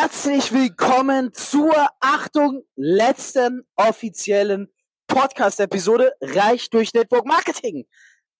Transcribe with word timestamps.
Herzlich 0.00 0.52
willkommen 0.52 1.34
zur 1.34 1.74
Achtung 1.98 2.62
letzten 2.76 3.66
offiziellen 3.74 4.72
Podcast-Episode 5.08 6.12
Reich 6.20 6.70
durch 6.70 6.94
Network 6.94 7.26
Marketing. 7.26 7.84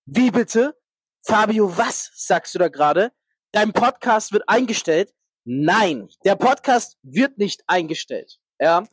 Wie 0.07 0.31
bitte? 0.31 0.77
Fabio, 1.27 1.77
was 1.77 2.13
sagst 2.15 2.55
du 2.55 2.61
da 2.61 2.69
gerade? 2.69 3.11
Dein 3.51 3.73
Podcast 3.73 4.33
wird 4.33 4.45
eingestellt? 4.47 5.13
Nein, 5.45 6.09
der 6.25 6.37
Podcast 6.37 6.97
wird 7.03 7.39
nicht 7.39 7.65
eingestellt. 7.67 8.39
Ja, 8.61 8.87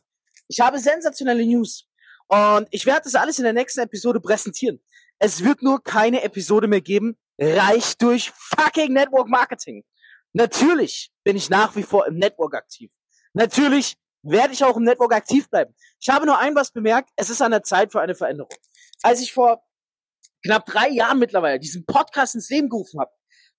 ich 0.48 0.58
habe 0.58 0.80
sensationelle 0.80 1.46
News 1.46 1.88
und 2.26 2.66
ich 2.72 2.84
werde 2.84 3.02
das 3.04 3.14
alles 3.14 3.38
in 3.38 3.44
der 3.44 3.52
nächsten 3.52 3.78
Episode 3.78 4.18
präsentieren. 4.20 4.82
Es 5.20 5.44
wird 5.44 5.62
nur 5.62 5.84
keine 5.84 6.24
Episode 6.24 6.66
mehr 6.66 6.80
geben. 6.80 7.16
Reich 7.38 7.96
durch 7.96 8.32
fucking 8.34 8.92
Network 8.92 9.28
Marketing. 9.28 9.84
Natürlich 10.36 11.10
bin 11.24 11.34
ich 11.34 11.48
nach 11.48 11.76
wie 11.76 11.82
vor 11.82 12.06
im 12.06 12.18
Network 12.18 12.54
aktiv. 12.54 12.92
Natürlich 13.32 13.96
werde 14.22 14.52
ich 14.52 14.62
auch 14.64 14.76
im 14.76 14.82
Network 14.82 15.14
aktiv 15.14 15.48
bleiben. 15.48 15.74
Ich 15.98 16.10
habe 16.10 16.26
nur 16.26 16.38
ein 16.38 16.54
was 16.54 16.72
bemerkt, 16.72 17.08
es 17.16 17.30
ist 17.30 17.40
an 17.40 17.52
der 17.52 17.62
Zeit 17.62 17.90
für 17.90 18.02
eine 18.02 18.14
Veränderung. 18.14 18.52
Als 19.00 19.22
ich 19.22 19.32
vor 19.32 19.64
knapp 20.44 20.66
drei 20.66 20.90
Jahren 20.90 21.18
mittlerweile 21.18 21.58
diesen 21.58 21.86
Podcast 21.86 22.34
ins 22.34 22.50
Leben 22.50 22.68
gerufen 22.68 23.00
habe, 23.00 23.10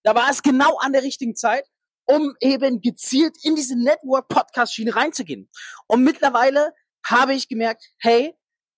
da 0.03 0.13
war 0.13 0.29
es 0.29 0.43
genau 0.43 0.77
an 0.77 0.93
der 0.93 1.01
richtigen 1.01 1.35
Zeit, 1.35 1.65
um 2.05 2.35
eben 2.41 2.79
gezielt 2.79 3.35
in 3.41 3.55
diese 3.55 3.75
Network-Podcast-Schiene 3.75 4.95
reinzugehen. 4.95 5.49
Und 5.87 6.03
mittlerweile 6.03 6.75
habe 7.03 7.33
ich 7.33 7.47
gemerkt, 7.47 7.91
hey, 7.97 8.35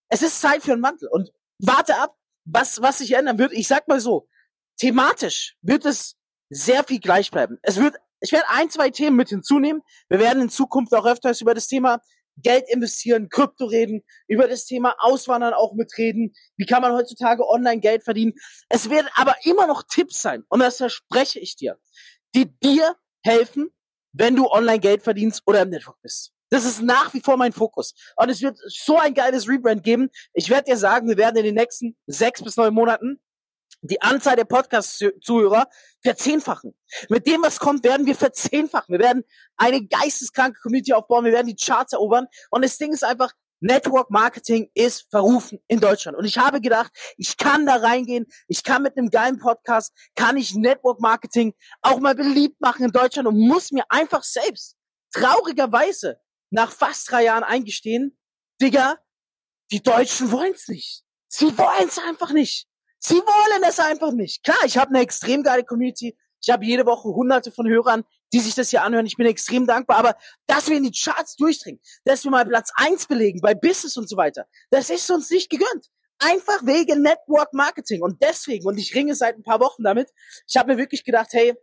es 0.07 0.21
ist 0.21 0.39
Zeit 0.39 0.63
für 0.63 0.71
einen 0.71 0.81
Mantel. 0.81 1.09
Und 1.11 1.33
warte 1.57 1.97
ab, 1.97 2.15
was, 2.45 2.81
was 2.81 2.99
sich 2.99 3.11
ändern 3.11 3.39
wird. 3.39 3.51
Ich 3.51 3.67
sag 3.67 3.89
mal 3.89 3.99
so, 3.99 4.29
thematisch 4.77 5.57
wird 5.61 5.85
es 5.85 6.15
sehr 6.49 6.83
viel 6.83 6.99
gleich 6.99 7.31
bleiben. 7.31 7.57
Es 7.61 7.77
wird, 7.77 7.95
ich 8.21 8.31
werde 8.31 8.49
ein, 8.49 8.69
zwei 8.69 8.89
Themen 8.89 9.15
mit 9.15 9.29
hinzunehmen. 9.29 9.81
Wir 10.09 10.19
werden 10.19 10.43
in 10.43 10.49
Zukunft 10.49 10.93
auch 10.93 11.05
öfters 11.05 11.41
über 11.41 11.53
das 11.53 11.67
Thema 11.67 12.01
Geld 12.41 12.65
investieren, 12.69 13.29
Krypto 13.29 13.65
reden, 13.65 14.01
über 14.27 14.47
das 14.47 14.65
Thema 14.65 14.95
Auswandern 14.99 15.53
auch 15.53 15.73
mitreden. 15.73 16.33
Wie 16.57 16.65
kann 16.65 16.81
man 16.81 16.93
heutzutage 16.93 17.47
online 17.47 17.79
Geld 17.79 18.03
verdienen? 18.03 18.33
Es 18.69 18.89
werden 18.89 19.07
aber 19.15 19.35
immer 19.43 19.67
noch 19.67 19.83
Tipps 19.83 20.21
sein, 20.21 20.43
und 20.49 20.59
das 20.59 20.77
verspreche 20.77 21.39
ich 21.39 21.55
dir, 21.55 21.77
die 22.35 22.45
dir 22.59 22.95
helfen, 23.23 23.69
wenn 24.13 24.35
du 24.35 24.47
online 24.47 24.79
Geld 24.79 25.03
verdienst 25.03 25.43
oder 25.45 25.61
im 25.61 25.69
Network 25.69 26.01
bist. 26.01 26.31
Das 26.49 26.65
ist 26.65 26.81
nach 26.81 27.13
wie 27.13 27.21
vor 27.21 27.37
mein 27.37 27.53
Fokus. 27.53 27.93
Und 28.15 28.29
es 28.29 28.41
wird 28.41 28.57
so 28.65 28.97
ein 28.97 29.13
geiles 29.13 29.47
Rebrand 29.47 29.83
geben. 29.83 30.09
Ich 30.33 30.49
werde 30.49 30.71
dir 30.71 30.77
sagen, 30.77 31.07
wir 31.07 31.17
werden 31.17 31.37
in 31.37 31.43
den 31.43 31.55
nächsten 31.55 31.95
sechs 32.07 32.41
bis 32.41 32.57
neun 32.57 32.73
Monaten 32.73 33.19
die 33.81 34.01
Anzahl 34.01 34.35
der 34.35 34.45
Podcast-Zuhörer 34.45 35.67
verzehnfachen. 36.03 36.75
Mit 37.09 37.27
dem, 37.27 37.41
was 37.41 37.59
kommt, 37.59 37.83
werden 37.83 38.05
wir 38.05 38.15
verzehnfachen. 38.15 38.93
Wir 38.93 38.99
werden 38.99 39.23
eine 39.57 39.85
geisteskranke 39.85 40.59
Community 40.61 40.93
aufbauen. 40.93 41.25
Wir 41.25 41.31
werden 41.31 41.47
die 41.47 41.55
Charts 41.55 41.93
erobern. 41.93 42.27
Und 42.49 42.63
das 42.63 42.77
Ding 42.77 42.93
ist 42.93 43.03
einfach, 43.03 43.33
Network 43.61 44.09
Marketing 44.09 44.69
ist 44.73 45.07
verrufen 45.09 45.59
in 45.67 45.79
Deutschland. 45.79 46.17
Und 46.17 46.25
ich 46.25 46.37
habe 46.37 46.61
gedacht, 46.61 46.91
ich 47.17 47.35
kann 47.37 47.65
da 47.65 47.75
reingehen. 47.75 48.25
Ich 48.47 48.63
kann 48.63 48.83
mit 48.83 48.97
einem 48.97 49.09
geilen 49.09 49.37
Podcast, 49.37 49.93
kann 50.15 50.37
ich 50.37 50.55
Network 50.55 51.01
Marketing 51.01 51.53
auch 51.81 51.99
mal 51.99 52.15
beliebt 52.15 52.61
machen 52.61 52.85
in 52.85 52.91
Deutschland 52.91 53.27
und 53.27 53.37
muss 53.37 53.71
mir 53.71 53.83
einfach 53.89 54.23
selbst 54.23 54.77
traurigerweise 55.11 56.19
nach 56.51 56.71
fast 56.71 57.11
drei 57.11 57.25
Jahren 57.25 57.43
eingestehen, 57.43 58.17
Digga, 58.61 58.97
die 59.71 59.83
Deutschen 59.83 60.31
wollen's 60.31 60.67
nicht. 60.67 61.03
Sie 61.27 61.57
wollen's 61.57 61.99
einfach 61.99 62.31
nicht. 62.31 62.68
Sie 62.99 63.15
wollen 63.15 63.63
es 63.67 63.79
einfach 63.79 64.11
nicht. 64.11 64.43
Klar, 64.43 64.57
ich 64.65 64.77
habe 64.77 64.89
eine 64.89 65.01
extrem 65.01 65.43
geile 65.43 65.63
Community. 65.63 66.17
Ich 66.41 66.49
habe 66.49 66.65
jede 66.65 66.85
Woche 66.85 67.09
hunderte 67.09 67.51
von 67.51 67.67
Hörern, 67.67 68.03
die 68.33 68.39
sich 68.39 68.55
das 68.55 68.69
hier 68.69 68.83
anhören. 68.83 69.05
Ich 69.05 69.17
bin 69.17 69.25
extrem 69.25 69.65
dankbar. 69.65 69.97
Aber 69.97 70.15
dass 70.47 70.69
wir 70.69 70.77
in 70.77 70.83
die 70.83 70.91
Charts 70.91 71.35
durchdringen, 71.35 71.81
dass 72.03 72.23
wir 72.23 72.31
mal 72.31 72.45
Platz 72.45 72.71
eins 72.75 73.07
belegen 73.07 73.41
bei 73.41 73.55
Business 73.55 73.97
und 73.97 74.09
so 74.09 74.17
weiter, 74.17 74.47
das 74.69 74.89
ist 74.89 75.09
uns 75.11 75.29
nicht 75.29 75.49
gegönnt. 75.49 75.89
Einfach 76.19 76.65
wegen 76.65 77.01
Network 77.01 77.53
Marketing. 77.53 78.01
Und 78.01 78.21
deswegen, 78.21 78.67
und 78.67 78.77
ich 78.77 78.93
ringe 78.93 79.15
seit 79.15 79.37
ein 79.37 79.43
paar 79.43 79.61
Wochen 79.61 79.83
damit, 79.83 80.09
ich 80.47 80.57
habe 80.57 80.73
mir 80.73 80.77
wirklich 80.77 81.05
gedacht, 81.05 81.29
hey, 81.31 81.55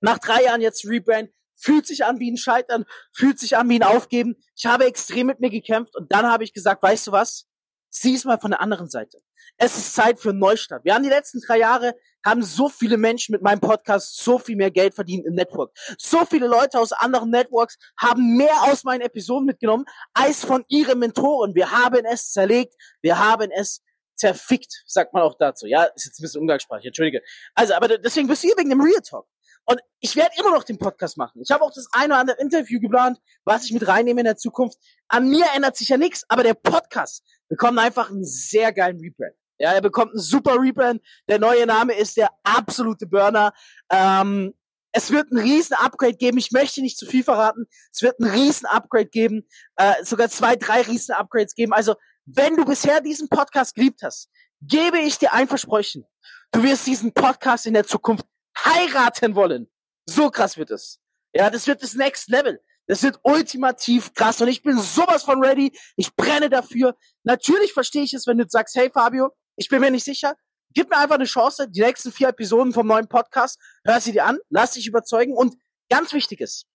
nach 0.00 0.18
drei 0.18 0.44
Jahren 0.44 0.60
jetzt 0.60 0.84
Rebrand, 0.86 1.30
fühlt 1.56 1.86
sich 1.86 2.04
an 2.04 2.18
wie 2.18 2.30
ein 2.30 2.36
Scheitern, 2.36 2.84
fühlt 3.12 3.38
sich 3.38 3.56
an 3.56 3.68
wie 3.68 3.80
ein 3.80 3.82
Aufgeben. 3.82 4.36
Ich 4.56 4.66
habe 4.66 4.84
extrem 4.84 5.28
mit 5.28 5.40
mir 5.40 5.50
gekämpft 5.50 5.96
und 5.96 6.12
dann 6.12 6.26
habe 6.26 6.44
ich 6.44 6.52
gesagt, 6.52 6.82
weißt 6.82 7.08
du 7.08 7.12
was? 7.12 7.46
Sieh 7.90 8.14
es 8.14 8.24
mal 8.24 8.38
von 8.38 8.50
der 8.52 8.60
anderen 8.60 8.88
Seite. 8.88 9.18
Es 9.56 9.76
ist 9.76 9.94
Zeit 9.94 10.18
für 10.18 10.32
Neustart. 10.32 10.84
Wir 10.84 10.94
haben 10.94 11.02
die 11.02 11.08
letzten 11.08 11.40
drei 11.40 11.58
Jahre, 11.58 11.94
haben 12.24 12.42
so 12.42 12.68
viele 12.68 12.96
Menschen 12.96 13.32
mit 13.32 13.42
meinem 13.42 13.60
Podcast 13.60 14.18
so 14.22 14.38
viel 14.38 14.56
mehr 14.56 14.70
Geld 14.70 14.94
verdient 14.94 15.26
im 15.26 15.34
Network. 15.34 15.72
So 15.98 16.24
viele 16.24 16.46
Leute 16.46 16.78
aus 16.78 16.92
anderen 16.92 17.30
Networks 17.30 17.76
haben 17.96 18.36
mehr 18.36 18.62
aus 18.62 18.84
meinen 18.84 19.00
Episoden 19.00 19.46
mitgenommen 19.46 19.84
als 20.14 20.44
von 20.44 20.64
ihren 20.68 20.98
Mentoren. 20.98 21.54
Wir 21.54 21.70
haben 21.70 22.04
es 22.04 22.30
zerlegt. 22.32 22.74
Wir 23.00 23.18
haben 23.18 23.50
es 23.50 23.82
zerfickt, 24.14 24.84
sagt 24.86 25.12
man 25.12 25.22
auch 25.22 25.34
dazu. 25.36 25.66
Ja, 25.66 25.84
ist 25.84 26.06
jetzt 26.06 26.20
ein 26.20 26.22
bisschen 26.22 26.40
umgangssprachlich, 26.40 26.86
entschuldige. 26.86 27.22
Also, 27.54 27.74
aber 27.74 27.88
deswegen 27.98 28.28
bist 28.28 28.42
du 28.42 28.48
hier 28.48 28.56
wegen 28.56 28.70
dem 28.70 28.80
Real 28.80 29.00
Talk. 29.00 29.26
Und 29.64 29.80
ich 30.00 30.16
werde 30.16 30.32
immer 30.38 30.50
noch 30.50 30.64
den 30.64 30.78
Podcast 30.78 31.16
machen. 31.16 31.40
Ich 31.42 31.50
habe 31.50 31.62
auch 31.64 31.72
das 31.72 31.86
eine 31.92 32.14
oder 32.14 32.20
andere 32.20 32.40
Interview 32.40 32.80
geplant, 32.80 33.18
was 33.44 33.64
ich 33.64 33.72
mit 33.72 33.86
reinnehme 33.86 34.20
in 34.20 34.24
der 34.26 34.36
Zukunft. 34.36 34.78
An 35.08 35.28
mir 35.28 35.46
ändert 35.54 35.76
sich 35.76 35.88
ja 35.88 35.96
nichts, 35.96 36.24
aber 36.28 36.42
der 36.42 36.54
Podcast 36.54 37.22
bekommt 37.48 37.78
einfach 37.78 38.10
einen 38.10 38.24
sehr 38.24 38.72
geilen 38.72 38.98
Rebrand. 38.98 39.34
Ja, 39.58 39.72
er 39.72 39.80
bekommt 39.80 40.10
einen 40.10 40.20
super 40.20 40.56
Rebrand. 40.60 41.00
Der 41.28 41.38
neue 41.38 41.66
Name 41.66 41.94
ist 41.94 42.16
der 42.16 42.30
absolute 42.42 43.06
Burner. 43.06 43.52
Ähm, 43.92 44.54
es 44.90 45.10
wird 45.10 45.30
ein 45.30 45.38
riesen 45.38 45.74
Upgrade 45.74 46.16
geben. 46.16 46.38
Ich 46.38 46.50
möchte 46.50 46.82
nicht 46.82 46.98
zu 46.98 47.06
viel 47.06 47.24
verraten. 47.24 47.66
Es 47.92 48.02
wird 48.02 48.18
ein 48.18 48.28
riesen 48.28 48.66
Upgrade 48.66 49.06
geben. 49.06 49.46
Äh, 49.76 50.04
sogar 50.04 50.28
zwei, 50.28 50.56
drei 50.56 50.82
riesen 50.82 51.14
Upgrades 51.14 51.54
geben. 51.54 51.72
Also, 51.72 51.94
wenn 52.24 52.56
du 52.56 52.64
bisher 52.64 53.00
diesen 53.00 53.28
Podcast 53.28 53.74
geliebt 53.74 54.00
hast, 54.02 54.28
gebe 54.60 54.98
ich 54.98 55.18
dir 55.18 55.32
ein 55.32 55.48
Versprechen. 55.48 56.04
Du 56.52 56.62
wirst 56.62 56.86
diesen 56.86 57.12
Podcast 57.12 57.66
in 57.66 57.74
der 57.74 57.86
Zukunft 57.86 58.26
heiraten 58.64 59.34
wollen. 59.34 59.70
So 60.06 60.30
krass 60.30 60.56
wird 60.56 60.70
es. 60.70 61.00
Ja, 61.34 61.50
das 61.50 61.66
wird 61.66 61.82
das 61.82 61.94
Next 61.94 62.28
Level. 62.28 62.60
Das 62.86 63.02
wird 63.02 63.20
ultimativ 63.22 64.12
krass 64.12 64.40
und 64.40 64.48
ich 64.48 64.62
bin 64.62 64.78
sowas 64.78 65.22
von 65.22 65.42
ready. 65.42 65.72
Ich 65.96 66.14
brenne 66.14 66.50
dafür. 66.50 66.96
Natürlich 67.22 67.72
verstehe 67.72 68.02
ich 68.02 68.12
es, 68.12 68.26
wenn 68.26 68.38
du 68.38 68.44
sagst, 68.48 68.74
hey 68.74 68.90
Fabio, 68.90 69.30
ich 69.56 69.68
bin 69.68 69.80
mir 69.80 69.90
nicht 69.90 70.04
sicher. 70.04 70.36
Gib 70.74 70.90
mir 70.90 70.98
einfach 70.98 71.14
eine 71.14 71.24
Chance. 71.24 71.68
Die 71.70 71.80
nächsten 71.80 72.10
vier 72.12 72.28
Episoden 72.28 72.72
vom 72.72 72.86
neuen 72.86 73.08
Podcast, 73.08 73.58
hör 73.84 74.00
sie 74.00 74.12
dir 74.12 74.24
an, 74.24 74.38
lass 74.50 74.72
dich 74.72 74.86
überzeugen 74.86 75.34
und 75.34 75.56
ganz 75.88 76.12
wichtig 76.12 76.40
ist, 76.40 76.66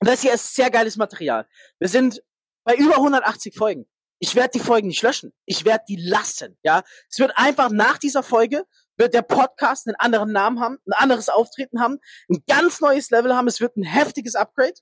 das 0.00 0.22
hier 0.22 0.32
ist 0.32 0.54
sehr 0.54 0.70
geiles 0.70 0.96
Material. 0.96 1.46
Wir 1.78 1.88
sind 1.88 2.22
bei 2.64 2.74
über 2.74 2.96
180 2.96 3.54
Folgen. 3.54 3.86
Ich 4.18 4.34
werde 4.34 4.52
die 4.54 4.60
Folgen 4.60 4.88
nicht 4.88 5.02
löschen. 5.02 5.32
Ich 5.44 5.64
werde 5.64 5.84
die 5.88 5.96
lassen. 5.96 6.58
Ja, 6.62 6.82
es 7.10 7.18
wird 7.18 7.32
einfach 7.36 7.70
nach 7.70 7.98
dieser 7.98 8.22
Folge 8.22 8.64
wird 8.96 9.14
der 9.14 9.22
Podcast 9.22 9.86
einen 9.86 9.96
anderen 9.96 10.32
Namen 10.32 10.60
haben, 10.60 10.78
ein 10.86 10.92
anderes 10.92 11.28
Auftreten 11.28 11.80
haben, 11.80 11.98
ein 12.28 12.42
ganz 12.48 12.80
neues 12.80 13.10
Level 13.10 13.34
haben. 13.34 13.48
Es 13.48 13.60
wird 13.60 13.76
ein 13.76 13.84
heftiges 13.84 14.34
Upgrade. 14.34 14.74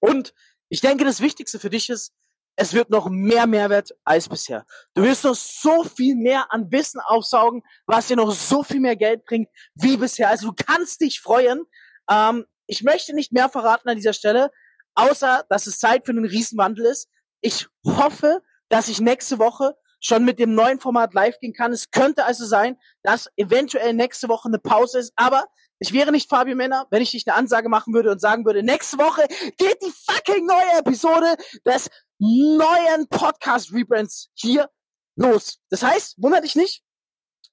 Und 0.00 0.34
ich 0.68 0.80
denke, 0.80 1.04
das 1.04 1.20
Wichtigste 1.20 1.58
für 1.58 1.70
dich 1.70 1.90
ist, 1.90 2.12
es 2.56 2.74
wird 2.74 2.90
noch 2.90 3.08
mehr 3.08 3.46
Mehrwert 3.46 3.92
als 4.04 4.28
bisher. 4.28 4.66
Du 4.94 5.02
wirst 5.02 5.24
noch 5.24 5.34
so 5.34 5.84
viel 5.84 6.14
mehr 6.16 6.52
an 6.52 6.70
Wissen 6.70 7.00
aufsaugen, 7.00 7.62
was 7.86 8.08
dir 8.08 8.16
noch 8.16 8.32
so 8.32 8.62
viel 8.62 8.80
mehr 8.80 8.96
Geld 8.96 9.24
bringt 9.24 9.48
wie 9.74 9.96
bisher. 9.96 10.28
Also 10.28 10.50
du 10.50 10.64
kannst 10.66 11.00
dich 11.00 11.20
freuen. 11.20 11.64
Ähm, 12.10 12.44
ich 12.66 12.82
möchte 12.82 13.14
nicht 13.14 13.32
mehr 13.32 13.48
verraten 13.48 13.88
an 13.88 13.96
dieser 13.96 14.12
Stelle, 14.12 14.50
außer 14.94 15.44
dass 15.48 15.66
es 15.66 15.78
Zeit 15.78 16.04
für 16.04 16.12
einen 16.12 16.26
Riesenwandel 16.26 16.86
ist. 16.86 17.08
Ich 17.40 17.68
hoffe, 17.86 18.42
dass 18.68 18.88
ich 18.88 19.00
nächste 19.00 19.38
Woche 19.38 19.74
schon 20.02 20.24
mit 20.24 20.38
dem 20.38 20.54
neuen 20.54 20.80
Format 20.80 21.14
live 21.14 21.38
gehen 21.38 21.54
kann. 21.54 21.72
Es 21.72 21.90
könnte 21.90 22.24
also 22.24 22.44
sein, 22.44 22.76
dass 23.02 23.28
eventuell 23.36 23.94
nächste 23.94 24.28
Woche 24.28 24.48
eine 24.48 24.58
Pause 24.58 24.98
ist, 24.98 25.12
aber 25.16 25.46
ich 25.78 25.92
wäre 25.92 26.12
nicht 26.12 26.28
Fabio 26.28 26.54
Männer, 26.54 26.86
wenn 26.90 27.02
ich 27.02 27.14
nicht 27.14 27.28
eine 27.28 27.36
Ansage 27.36 27.68
machen 27.68 27.94
würde 27.94 28.10
und 28.10 28.20
sagen 28.20 28.44
würde, 28.44 28.62
nächste 28.62 28.98
Woche 28.98 29.26
geht 29.56 29.78
die 29.82 29.92
fucking 30.06 30.46
neue 30.46 30.78
Episode 30.78 31.36
des 31.64 31.88
neuen 32.18 33.08
Podcast 33.08 33.72
Rebrands 33.72 34.30
hier 34.34 34.70
los. 35.16 35.58
Das 35.70 35.82
heißt, 35.82 36.22
wundert 36.22 36.44
dich 36.44 36.56
nicht, 36.56 36.82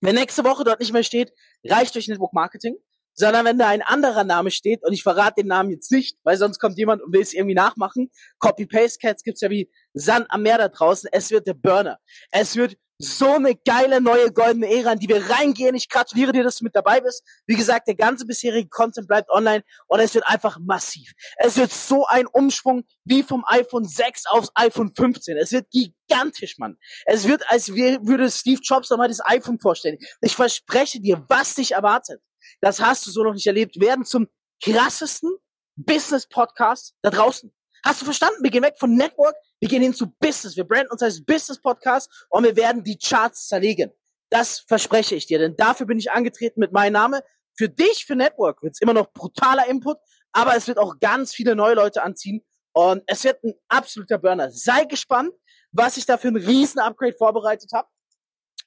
wenn 0.01 0.16
nächste 0.16 0.44
Woche 0.44 0.63
dort 0.63 0.80
nicht 0.80 0.94
mehr 0.94 1.04
steht, 1.04 1.31
reicht 1.66 1.96
durch 1.96 2.07
Network 2.07 2.34
Marketing, 2.34 2.78
sondern 3.13 3.46
wenn 3.46 3.57
da 3.57 3.68
ein 3.68 3.81
anderer 3.81 4.24
Name 4.24 4.50
steht 4.50 4.84
und 4.86 4.94
ich 4.94 5.04
verrate 5.04 5.42
den 5.42 5.48
Namen 5.48 5.72
jetzt 5.72 5.92
nicht, 5.92 6.18
weil 6.24 6.38
sonst 6.38 6.60
kommt 6.60 6.78
jemand 6.78 7.01
und 7.01 7.13
will 7.13 7.22
es 7.22 7.34
irgendwie 7.34 7.56
nachmachen. 7.56 8.10
Copy-Paste-Cats 8.40 9.24
gibt's 9.24 9.42
ja 9.42 9.50
wie 9.50 9.69
Sand 9.94 10.27
am 10.30 10.44
Meer 10.44 10.57
da 10.57 10.68
draußen. 10.68 11.09
Es 11.12 11.31
wird 11.31 11.47
der 11.47 11.53
Burner. 11.53 12.00
Es 12.31 12.56
wird 12.56 12.77
so 13.01 13.31
eine 13.36 13.56
geile 13.56 14.01
neue 14.01 14.31
goldene 14.33 14.69
Ära, 14.69 14.91
in 14.91 15.00
die 15.00 15.07
wir 15.07 15.30
reingehen. 15.30 15.74
Ich 15.74 15.88
gratuliere 15.88 16.33
dir, 16.33 16.44
dass 16.44 16.57
du 16.57 16.65
mit 16.65 16.75
dabei 16.75 17.00
bist. 17.00 17.24
Wie 17.47 17.56
gesagt, 17.56 17.88
der 17.88 17.95
ganze 17.95 18.25
bisherige 18.25 18.68
Content 18.68 19.07
bleibt 19.07 19.30
online 19.30 19.63
und 19.88 20.01
es 20.01 20.13
wird 20.13 20.27
einfach 20.27 20.59
massiv. 20.59 21.13
Es 21.38 21.56
wird 21.56 21.71
so 21.71 22.06
ein 22.07 22.27
Umschwung 22.27 22.83
wie 23.06 23.24
vom 23.24 23.45
iPhone 23.47 23.86
6 23.86 24.25
aufs 24.25 24.51
iPhone 24.56 24.94
15. 24.94 25.38
Es 25.38 25.53
wird 25.53 25.68
gigantisch, 25.71 26.57
Mann. 26.57 26.77
Es 27.06 27.25
wird, 27.25 27.50
als 27.50 27.69
würde 27.69 28.30
Steve 28.30 28.59
Jobs 28.62 28.89
nochmal 28.89 29.07
das 29.07 29.25
iPhone 29.25 29.59
vorstellen. 29.59 29.97
Ich 30.19 30.36
verspreche 30.36 31.00
dir, 31.00 31.24
was 31.30 31.56
dich 31.56 31.71
erwartet 31.71 32.21
das 32.62 32.80
hast 32.80 33.06
du 33.06 33.12
so 33.12 33.24
noch 33.24 33.33
nicht 33.33 33.47
erlebt, 33.47 33.80
werden 33.80 34.06
zum 34.06 34.27
krassesten, 34.63 35.31
Business-Podcast 35.75 36.95
da 37.01 37.09
draußen. 37.09 37.53
Hast 37.86 38.01
du 38.01 38.06
verstanden? 38.06 38.44
Wir 38.44 38.51
gehen 38.51 38.63
weg 38.63 38.75
von 38.77 38.95
Network, 38.95 39.36
wir 39.60 39.70
gehen 39.70 39.82
hin 39.82 39.94
zu 39.94 40.08
Business. 40.20 40.56
Wir 40.56 40.64
branden 40.64 40.92
uns 40.92 41.02
als 41.02 41.24
Business-Podcast 41.24 42.28
und 42.30 42.44
wir 42.44 42.56
werden 42.56 42.84
die 42.84 42.98
Charts 42.98 43.48
zerlegen. 43.48 43.92
Das 44.30 44.60
verspreche 44.60 45.16
ich 45.16 45.26
dir, 45.26 45.40
denn 45.40 45.56
dafür 45.56 45.86
bin 45.86 45.98
ich 45.98 46.12
angetreten 46.12 46.60
mit 46.60 46.72
meinem 46.72 46.94
Namen. 46.94 47.22
Für 47.58 47.68
dich, 47.68 48.06
für 48.06 48.16
Network, 48.16 48.62
wird 48.64 48.74
es 48.74 48.82
immer 48.82 48.94
noch 48.94 49.12
brutaler 49.12 49.68
Input, 49.68 49.98
aber 50.32 50.56
es 50.56 50.68
wird 50.68 50.78
auch 50.78 51.00
ganz 51.00 51.34
viele 51.34 51.56
neue 51.56 51.74
Leute 51.74 52.04
anziehen 52.04 52.46
und 52.74 53.04
es 53.08 53.24
wird 53.24 53.44
ein 53.44 53.54
absoluter 53.68 54.18
Burner. 54.18 54.52
Sei 54.52 54.86
gespannt, 54.86 55.36
was 55.72 55.98
ich 55.98 56.06
da 56.06 56.18
für 56.18 56.30
ein 56.30 56.38
riesen 56.38 56.80
Upgrade 56.80 57.16
vorbereitet 57.18 57.72
habe. 57.74 57.88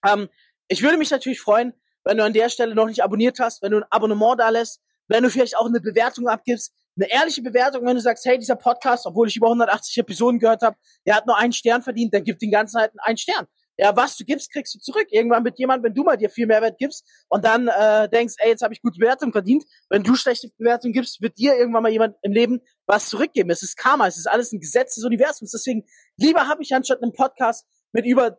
Ähm, 0.05 0.29
ich 0.69 0.83
würde 0.83 0.99
mich 0.99 1.11
natürlich 1.11 1.41
freuen, 1.41 1.73
wenn 2.05 2.19
du 2.19 2.25
an 2.25 2.33
der 2.33 2.49
Stelle 2.49 2.75
noch 2.75 2.87
nicht 2.87 3.03
abonniert 3.03 3.39
hast, 3.39 3.63
wenn 3.63 3.73
du 3.73 3.79
ein 3.79 3.87
Abonnement 3.91 4.39
da 4.39 4.49
lässt, 4.49 4.83
wenn 5.09 5.23
du 5.23 5.31
vielleicht 5.31 5.57
auch 5.57 5.67
eine 5.67 5.81
Bewertung 5.81 6.29
abgibst, 6.29 6.75
eine 6.97 7.11
ehrliche 7.11 7.43
Bewertung, 7.43 7.87
wenn 7.87 7.97
du 7.97 8.03
sagst, 8.03 8.25
hey, 8.25 8.39
dieser 8.39 8.57
Podcast, 8.57 9.07
obwohl 9.07 9.29
ich 9.29 9.37
über 9.37 9.47
180 9.47 9.99
Episoden 9.99 10.39
gehört 10.39 10.63
habe, 10.63 10.77
der 11.07 11.17
hat 11.17 11.27
nur 11.27 11.39
einen 11.39 11.53
Stern 11.53 11.83
verdient, 11.83 12.13
dann 12.15 12.25
gib 12.25 12.39
den 12.39 12.51
ganzen 12.51 12.81
halt 12.81 12.93
einen 12.99 13.17
Stern. 13.17 13.47
Ja, 13.79 13.97
was 13.97 14.17
du 14.17 14.25
gibst, 14.25 14.53
kriegst 14.53 14.75
du 14.75 14.79
zurück. 14.79 15.07
Irgendwann 15.11 15.43
mit 15.43 15.59
jemand, 15.59 15.83
wenn 15.83 15.95
du 15.95 16.03
mal 16.03 16.17
dir 16.17 16.29
viel 16.29 16.47
Mehrwert 16.47 16.77
gibst 16.79 17.05
und 17.29 17.45
dann 17.45 17.69
äh, 17.69 18.09
denkst, 18.09 18.35
ey, 18.39 18.51
jetzt 18.51 18.63
habe 18.63 18.75
ich 18.75 18.83
gute 18.83 18.99
Bewertung 18.99 19.33
verdient. 19.33 19.65
Wenn 19.89 20.03
du 20.03 20.15
schlechte 20.15 20.51
Bewertung 20.59 20.93
gibst, 20.93 21.23
wird 21.23 21.39
dir 21.39 21.57
irgendwann 21.57 21.83
mal 21.83 21.91
jemand 21.91 22.17
im 22.23 22.33
Leben 22.33 22.61
was 22.87 23.09
zurückgeben. 23.09 23.51
Es 23.51 23.63
ist 23.63 23.77
Karma, 23.77 24.07
es 24.07 24.19
ist 24.19 24.29
alles 24.29 24.53
ein 24.53 24.61
Gesetz 24.61 24.95
des 24.97 25.05
Universums. 25.05 25.53
Deswegen 25.53 25.85
lieber 26.17 26.49
habe 26.49 26.63
ich 26.63 26.75
anstatt 26.75 27.03
einem 27.03 27.13
Podcast 27.13 27.67
mit 27.93 28.05
über, 28.05 28.39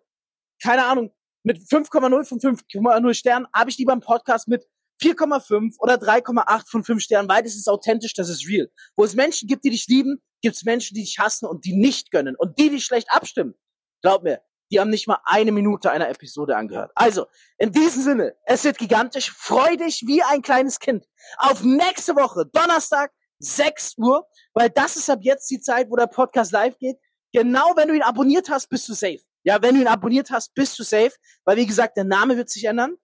keine 0.61 0.85
Ahnung, 0.85 1.11
mit 1.43 1.57
5,0 1.57 2.25
von 2.25 2.39
5,0 2.39 3.13
Sternen, 3.13 3.47
habe 3.53 3.69
ich 3.69 3.77
lieber 3.77 3.91
einen 3.91 4.01
Podcast 4.01 4.47
mit 4.47 4.65
4,5 5.03 5.75
oder 5.79 5.95
3,8 5.95 6.69
von 6.69 6.83
5 6.83 7.01
Sternen, 7.01 7.29
weil 7.29 7.43
das 7.43 7.55
ist 7.55 7.67
authentisch, 7.67 8.13
das 8.13 8.29
ist 8.29 8.47
real. 8.47 8.69
Wo 8.95 9.03
es 9.03 9.15
Menschen 9.15 9.47
gibt, 9.47 9.63
die 9.65 9.69
dich 9.69 9.87
lieben, 9.87 10.21
gibt 10.41 10.55
es 10.55 10.63
Menschen, 10.63 10.95
die 10.95 11.01
dich 11.01 11.19
hassen 11.19 11.45
und 11.45 11.65
die 11.65 11.75
nicht 11.75 12.11
gönnen. 12.11 12.35
Und 12.37 12.57
die, 12.59 12.69
die 12.69 12.81
schlecht 12.81 13.07
abstimmen, 13.11 13.55
glaub 14.01 14.23
mir, 14.23 14.41
die 14.71 14.79
haben 14.79 14.89
nicht 14.89 15.07
mal 15.07 15.19
eine 15.25 15.51
Minute 15.51 15.91
einer 15.91 16.09
Episode 16.09 16.55
angehört. 16.55 16.91
Also, 16.95 17.27
in 17.57 17.71
diesem 17.71 18.01
Sinne, 18.01 18.35
es 18.45 18.63
wird 18.63 18.77
gigantisch. 18.77 19.31
Freu 19.31 19.75
dich 19.75 20.03
wie 20.07 20.23
ein 20.23 20.41
kleines 20.41 20.79
Kind 20.79 21.05
auf 21.37 21.63
nächste 21.63 22.15
Woche, 22.15 22.45
Donnerstag, 22.51 23.11
6 23.39 23.97
Uhr, 23.97 24.25
weil 24.53 24.69
das 24.69 24.95
ist 24.95 25.09
ab 25.09 25.19
jetzt 25.21 25.49
die 25.51 25.59
Zeit, 25.59 25.91
wo 25.91 25.95
der 25.95 26.07
Podcast 26.07 26.51
live 26.51 26.77
geht. 26.77 26.97
Genau 27.33 27.73
wenn 27.75 27.89
du 27.89 27.95
ihn 27.95 28.01
abonniert 28.01 28.49
hast, 28.49 28.67
bist 28.69 28.87
du 28.89 28.93
safe. 28.93 29.19
Ja, 29.43 29.61
wenn 29.61 29.75
du 29.75 29.81
ihn 29.81 29.87
abonniert 29.87 30.31
hast, 30.31 30.53
bist 30.53 30.79
du 30.79 30.83
safe, 30.83 31.11
weil 31.43 31.57
wie 31.57 31.65
gesagt, 31.65 31.97
der 31.97 32.05
Name 32.05 32.37
wird 32.37 32.49
sich 32.49 32.63
ändern 32.63 32.95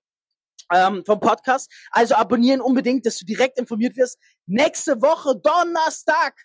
ähm, 0.74 1.04
vom 1.06 1.20
Podcast. 1.20 1.72
Also 1.92 2.16
abonnieren 2.16 2.62
unbedingt, 2.62 3.06
dass 3.06 3.18
du 3.18 3.26
direkt 3.26 3.58
informiert 3.58 3.96
wirst. 3.98 4.18
Nächste 4.46 5.02
Woche, 5.02 5.36
Donnerstag, 5.36 6.36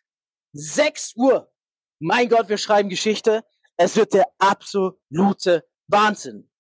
6 0.53 1.15
Uhr. 1.17 1.51
Mein 1.99 2.29
Gott, 2.29 2.49
wir 2.49 2.59
schreiben 2.59 2.89
Geschichte. 2.89 3.45
Es 3.77 3.97
wird 3.97 4.15
der 4.15 4.27
absolute 4.39 5.65
Wahnsinn. 5.89 6.51